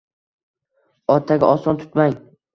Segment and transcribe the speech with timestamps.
[1.17, 2.19] Otaga oson tutmang.